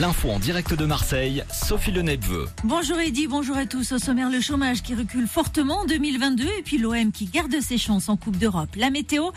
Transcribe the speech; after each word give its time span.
L'info 0.00 0.28
en 0.28 0.38
direct 0.38 0.74
de 0.74 0.84
Marseille, 0.84 1.42
Sophie 1.50 1.90
Le 1.90 2.02
Nebveux. 2.02 2.48
Bonjour 2.64 2.98
Eddy, 2.98 3.26
bonjour 3.28 3.56
à 3.56 3.64
tous. 3.64 3.92
Au 3.92 3.98
sommaire, 3.98 4.28
le 4.28 4.42
chômage 4.42 4.82
qui 4.82 4.94
recule 4.94 5.26
fortement 5.26 5.78
en 5.80 5.84
2022 5.86 6.44
et 6.58 6.62
puis 6.62 6.76
l'OM 6.76 7.12
qui 7.12 7.24
garde 7.24 7.58
ses 7.62 7.78
chances 7.78 8.10
en 8.10 8.18
Coupe 8.18 8.36
d'Europe. 8.36 8.68
La 8.76 8.90
météo, 8.90 9.30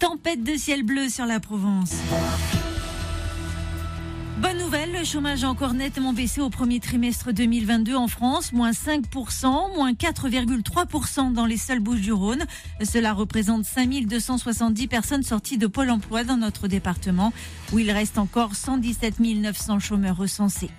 tempête 0.00 0.42
de 0.42 0.56
ciel 0.56 0.82
bleu 0.82 1.08
sur 1.08 1.26
la 1.26 1.38
Provence. 1.38 1.92
Bonne 4.40 4.56
nouvelle, 4.56 4.92
le 4.92 5.04
chômage 5.04 5.44
a 5.44 5.50
encore 5.50 5.74
nettement 5.74 6.14
baissé 6.14 6.40
au 6.40 6.48
premier 6.48 6.80
trimestre 6.80 7.30
2022 7.30 7.94
en 7.94 8.08
France, 8.08 8.54
moins 8.54 8.70
5%, 8.70 9.74
moins 9.76 9.92
4,3% 9.92 11.34
dans 11.34 11.44
les 11.44 11.58
seules 11.58 11.80
Bouches 11.80 12.00
du 12.00 12.12
Rhône. 12.14 12.46
Cela 12.82 13.12
représente 13.12 13.66
5270 13.66 14.88
personnes 14.88 15.22
sorties 15.24 15.58
de 15.58 15.66
Pôle 15.66 15.90
emploi 15.90 16.24
dans 16.24 16.38
notre 16.38 16.68
département, 16.68 17.34
où 17.74 17.78
il 17.80 17.90
reste 17.90 18.16
encore 18.16 18.54
117 18.54 19.20
900 19.20 19.78
chômeurs 19.78 20.16
recensés. 20.16 20.70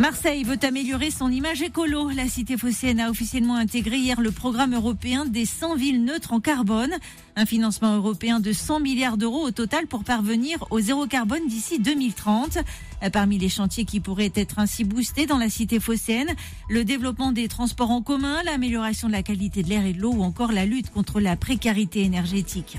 Marseille 0.00 0.42
veut 0.42 0.58
améliorer 0.60 1.12
son 1.12 1.30
image 1.30 1.62
écolo. 1.62 2.10
La 2.10 2.28
cité 2.28 2.56
phocéenne 2.56 2.98
a 2.98 3.10
officiellement 3.10 3.54
intégré 3.54 3.96
hier 3.98 4.20
le 4.20 4.32
programme 4.32 4.74
européen 4.74 5.24
des 5.24 5.46
100 5.46 5.76
villes 5.76 6.04
neutres 6.04 6.32
en 6.32 6.40
carbone. 6.40 6.90
Un 7.36 7.46
financement 7.46 7.94
européen 7.94 8.40
de 8.40 8.52
100 8.52 8.80
milliards 8.80 9.16
d'euros 9.16 9.46
au 9.46 9.52
total 9.52 9.86
pour 9.86 10.02
parvenir 10.02 10.64
au 10.70 10.80
zéro 10.80 11.06
carbone 11.06 11.46
d'ici 11.46 11.78
2030. 11.78 12.58
Parmi 13.12 13.38
les 13.38 13.48
chantiers 13.48 13.84
qui 13.84 14.00
pourraient 14.00 14.32
être 14.34 14.58
ainsi 14.58 14.82
boostés 14.82 15.26
dans 15.26 15.38
la 15.38 15.48
cité 15.48 15.78
phocéenne, 15.78 16.34
le 16.68 16.84
développement 16.84 17.30
des 17.30 17.46
transports 17.46 17.92
en 17.92 18.02
commun, 18.02 18.42
l'amélioration 18.44 19.06
de 19.06 19.12
la 19.12 19.22
qualité 19.22 19.62
de 19.62 19.68
l'air 19.68 19.86
et 19.86 19.92
de 19.92 20.00
l'eau 20.00 20.12
ou 20.12 20.24
encore 20.24 20.50
la 20.50 20.66
lutte 20.66 20.90
contre 20.90 21.20
la 21.20 21.36
précarité 21.36 22.02
énergétique. 22.02 22.78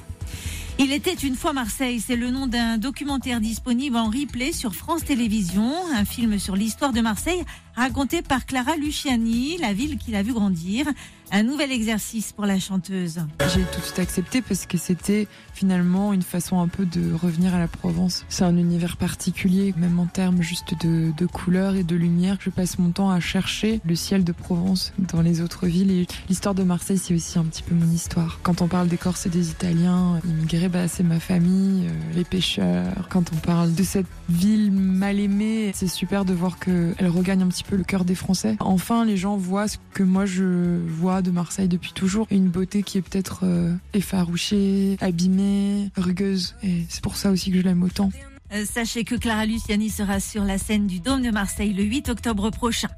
Il 0.77 0.91
était 0.91 1.13
une 1.13 1.35
fois 1.35 1.53
Marseille, 1.53 2.01
c'est 2.05 2.17
le 2.17 2.31
nom 2.31 2.47
d'un 2.47 2.77
documentaire 2.77 3.39
disponible 3.39 3.95
en 3.95 4.09
replay 4.09 4.51
sur 4.51 4.75
France 4.75 5.05
Télévisions, 5.05 5.73
un 5.93 6.03
film 6.03 6.37
sur 6.37 6.57
l'histoire 6.57 6.91
de 6.91 6.99
Marseille 6.99 7.45
raconté 7.75 8.21
par 8.21 8.45
Clara 8.45 8.75
Luciani, 8.77 9.57
la 9.57 9.73
ville 9.73 9.97
qu'il 9.97 10.15
a 10.15 10.23
vu 10.23 10.33
grandir. 10.33 10.87
Un 11.31 11.41
nouvel 11.41 11.71
exercice 11.71 12.31
pour 12.31 12.45
la 12.45 12.59
chanteuse. 12.59 13.19
J'ai 13.51 13.61
tout 13.61 13.79
de 13.79 13.85
suite 13.85 13.97
accepté 13.97 14.43
parce 14.43 14.67
que 14.67 14.77
c'était 14.77 15.27
finalement 15.55 16.13
une 16.13 16.21
façon 16.21 16.59
un 16.59 16.67
peu 16.67 16.85
de 16.85 17.13
revenir 17.13 17.55
à 17.55 17.59
la 17.59 17.67
Provence. 17.67 18.25
C'est 18.29 18.43
un 18.43 18.55
univers 18.55 18.95
particulier, 18.95 19.73
même 19.75 19.99
en 19.99 20.05
termes 20.05 20.43
juste 20.43 20.75
de, 20.85 21.11
de 21.17 21.25
couleurs 21.25 21.75
et 21.75 21.83
de 21.83 21.95
lumière. 21.95 22.37
Je 22.39 22.51
passe 22.51 22.77
mon 22.77 22.91
temps 22.91 23.09
à 23.09 23.19
chercher 23.19 23.81
le 23.85 23.95
ciel 23.95 24.23
de 24.23 24.31
Provence 24.31 24.93
dans 24.99 25.23
les 25.23 25.41
autres 25.41 25.65
villes. 25.65 25.89
Et 25.89 26.07
l'histoire 26.29 26.53
de 26.53 26.61
Marseille, 26.61 26.99
c'est 26.99 27.15
aussi 27.15 27.39
un 27.39 27.45
petit 27.45 27.63
peu 27.63 27.73
mon 27.73 27.91
histoire. 27.91 28.39
Quand 28.43 28.61
on 28.61 28.67
parle 28.67 28.87
des 28.87 28.97
Corses 28.97 29.25
et 29.25 29.29
des 29.29 29.49
Italiens 29.49 30.21
immigrés, 30.25 30.64
bah, 30.69 30.87
c'est 30.87 31.03
ma 31.03 31.19
famille, 31.19 31.87
euh, 31.87 32.13
les 32.15 32.23
pêcheurs. 32.23 33.07
Quand 33.09 33.31
on 33.33 33.35
parle 33.37 33.73
de 33.73 33.83
cette 33.83 34.07
ville 34.29 34.71
mal 34.71 35.19
aimée, 35.19 35.71
c'est 35.73 35.87
super 35.87 36.25
de 36.25 36.33
voir 36.33 36.59
qu'elle 36.59 37.07
regagne 37.07 37.41
un 37.41 37.47
petit 37.47 37.63
peu 37.63 37.75
le 37.75 37.83
cœur 37.83 38.05
des 38.05 38.15
Français. 38.15 38.55
Enfin, 38.59 39.05
les 39.05 39.17
gens 39.17 39.37
voient 39.37 39.67
ce 39.67 39.77
que 39.93 40.03
moi 40.03 40.25
je 40.25 40.79
vois 40.87 41.21
de 41.21 41.31
Marseille 41.31 41.67
depuis 41.67 41.93
toujours. 41.93 42.27
Une 42.31 42.49
beauté 42.49 42.83
qui 42.83 42.97
est 42.97 43.01
peut-être 43.01 43.41
euh, 43.43 43.73
effarouchée, 43.93 44.97
abîmée, 45.01 45.91
rugueuse. 45.97 46.55
Et 46.63 46.85
c'est 46.89 47.01
pour 47.01 47.15
ça 47.15 47.31
aussi 47.31 47.51
que 47.51 47.57
je 47.57 47.63
l'aime 47.63 47.83
autant. 47.83 48.09
Euh, 48.53 48.63
sachez 48.65 49.03
que 49.03 49.15
Clara 49.15 49.45
Luciani 49.45 49.89
sera 49.89 50.19
sur 50.19 50.43
la 50.43 50.57
scène 50.57 50.87
du 50.87 50.99
Dôme 50.99 51.23
de 51.23 51.31
Marseille 51.31 51.73
le 51.73 51.83
8 51.83 52.09
octobre 52.09 52.51
prochain. 52.51 52.89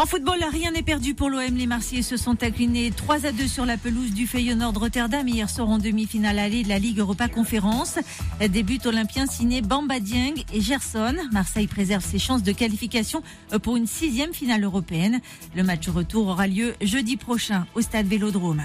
En 0.00 0.06
football, 0.06 0.42
rien 0.50 0.70
n'est 0.70 0.82
perdu 0.82 1.12
pour 1.12 1.28
l'OM. 1.28 1.54
Les 1.54 1.66
Marseillais 1.66 2.00
se 2.00 2.16
sont 2.16 2.42
inclinés 2.42 2.90
3 2.90 3.26
à 3.26 3.32
2 3.32 3.46
sur 3.46 3.66
la 3.66 3.76
pelouse 3.76 4.14
du 4.14 4.26
Feyenoord 4.26 4.78
Rotterdam 4.78 5.28
hier 5.28 5.50
soir 5.50 5.68
en 5.68 5.76
demi-finale 5.76 6.38
allée 6.38 6.62
de 6.62 6.70
la 6.70 6.78
Ligue 6.78 7.00
Europa 7.00 7.28
Conférence. 7.28 7.98
Début 8.48 8.78
olympien 8.86 9.26
signé 9.26 9.60
Bamba 9.60 10.00
Dieng 10.00 10.42
et 10.54 10.62
Gerson. 10.62 11.16
Marseille 11.32 11.66
préserve 11.66 12.02
ses 12.02 12.18
chances 12.18 12.42
de 12.42 12.52
qualification 12.52 13.22
pour 13.62 13.76
une 13.76 13.86
sixième 13.86 14.32
finale 14.32 14.64
européenne. 14.64 15.20
Le 15.54 15.64
match 15.64 15.86
retour 15.90 16.28
aura 16.28 16.46
lieu 16.46 16.74
jeudi 16.80 17.18
prochain 17.18 17.66
au 17.74 17.82
stade 17.82 18.06
Vélodrome. 18.06 18.62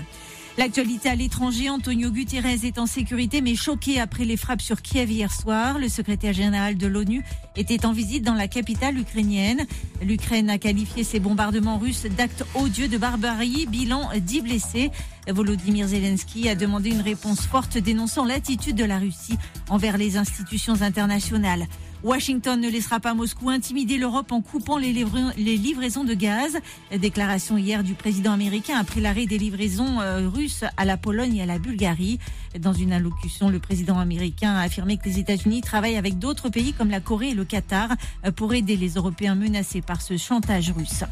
L'actualité 0.58 1.10
à 1.10 1.16
l'étranger, 1.16 1.70
Antonio 1.70 2.10
Guterres 2.12 2.64
est 2.64 2.80
en 2.80 2.86
sécurité 2.86 3.42
mais 3.42 3.56
choqué 3.56 4.00
après 4.00 4.24
les 4.24 4.38
frappes 4.38 4.62
sur 4.62 4.82
Kiev 4.82 5.12
hier 5.12 5.30
soir. 5.30 5.80
Le 5.80 5.90
secrétaire 5.90 6.32
général 6.32 6.78
de 6.78 6.88
l'ONU 6.88 7.26
était 7.58 7.86
en 7.86 7.92
visite 7.92 8.24
dans 8.24 8.34
la 8.34 8.48
capitale 8.48 8.98
ukrainienne. 8.98 9.66
L'Ukraine 10.02 10.50
a 10.50 10.58
qualifié 10.58 11.04
ces 11.04 11.20
bombardements 11.20 11.78
russes 11.78 12.06
d'actes 12.06 12.46
odieux 12.56 12.88
de 12.88 12.98
barbarie. 12.98 13.66
Bilan 13.66 14.10
10 14.16 14.42
blessés. 14.42 14.92
Volodymyr 15.28 15.88
Zelensky 15.88 16.48
a 16.48 16.56
demandé 16.56 16.90
une 16.90 17.02
réponse 17.02 17.42
forte 17.42 17.78
dénonçant 17.78 18.24
l'attitude 18.24 18.78
de 18.78 18.86
la 18.86 19.00
Russie 19.00 19.38
envers 19.70 19.98
les 19.98 20.16
institutions 20.16 20.82
internationales. 20.82 21.68
Washington 22.06 22.62
ne 22.62 22.70
laissera 22.70 23.00
pas 23.00 23.16
Moscou 23.16 23.50
intimider 23.50 23.98
l'Europe 23.98 24.32
en 24.32 24.40
coupant 24.40 24.78
les, 24.78 24.94
livraisons 24.94 26.04
de 26.04 26.14
gaz. 26.14 26.60
Déclaration 26.96 27.58
hier 27.58 27.84
du 27.84 27.96
président 27.96 28.32
américain 28.32 28.78
après 28.80 29.02
l'arrêt 29.02 29.26
des 29.26 29.40
livraisons 29.40 30.00
euh, 30.02 30.30
russes 30.30 30.64
à 30.78 30.86
la 30.86 30.98
Pologne 30.98 31.38
et 31.38 31.42
à 31.42 31.48
la 31.48 31.58
Bulgarie. 31.58 32.20
Dans 32.60 32.74
une 32.74 32.94
allocution, 32.94 33.50
le 33.50 33.58
président 33.58 33.98
américain 33.98 34.54
a 34.54 34.62
affirmé 34.62 34.98
que 34.98 35.06
les 35.06 35.18
États-Unis 35.18 35.62
travaillent 35.62 35.98
avec 35.98 36.20
d'autres 36.20 36.50
pays 36.50 36.74
comme 36.74 36.92
la 36.92 37.00
Corée 37.00 37.30
et 37.30 37.34
le 37.34 37.44
Qatar 37.44 37.90
euh, 38.24 38.32
pour 38.32 38.54
aider 38.54 38.78
les 38.78 38.90
Européens 38.90 39.34
menacés 39.34 39.82
par 39.82 40.04
ce 40.04 40.16
chantage 40.16 40.72
russe. 40.78 41.04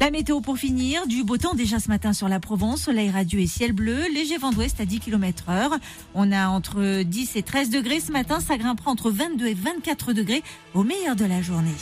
La 0.00 0.12
météo 0.12 0.40
pour 0.40 0.56
finir, 0.56 1.08
du 1.08 1.24
beau 1.24 1.36
temps 1.36 1.54
déjà 1.54 1.80
ce 1.80 1.88
matin 1.88 2.12
sur 2.12 2.28
la 2.28 2.38
Provence, 2.38 2.82
soleil 2.82 3.10
radieux 3.10 3.40
et 3.40 3.48
ciel 3.48 3.72
bleu, 3.72 4.04
léger 4.14 4.38
vent 4.38 4.52
d'ouest 4.52 4.80
à 4.80 4.84
10 4.84 5.00
km 5.00 5.48
heure. 5.48 5.72
On 6.14 6.30
a 6.30 6.46
entre 6.46 7.02
10 7.02 7.34
et 7.34 7.42
13 7.42 7.70
degrés 7.70 7.98
ce 7.98 8.12
matin, 8.12 8.38
ça 8.38 8.56
grimpera 8.56 8.92
entre 8.92 9.10
22 9.10 9.48
et 9.48 9.54
24 9.54 10.12
au 10.74 10.82
meilleur 10.82 11.16
de 11.16 11.24
la 11.24 11.42
journée. 11.42 11.74